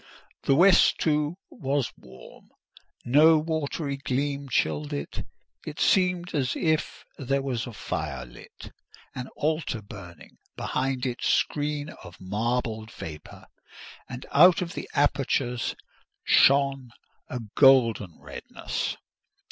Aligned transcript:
The 0.45 0.55
west, 0.55 0.97
too, 0.97 1.37
was 1.51 1.91
warm: 1.95 2.49
no 3.05 3.37
watery 3.37 3.97
gleam 3.97 4.49
chilled 4.49 4.93
it—it 4.93 5.79
seemed 5.79 6.33
as 6.33 6.55
if 6.55 7.05
there 7.19 7.43
was 7.43 7.67
a 7.67 7.71
fire 7.71 8.25
lit, 8.25 8.71
an 9.13 9.27
altar 9.35 9.79
burning 9.83 10.39
behind 10.57 11.05
its 11.05 11.27
screen 11.27 11.89
of 12.03 12.19
marbled 12.19 12.89
vapour, 12.91 13.45
and 14.09 14.25
out 14.31 14.63
of 14.63 14.75
apertures 14.95 15.75
shone 16.25 16.89
a 17.27 17.39
golden 17.55 18.17
redness. 18.19 18.97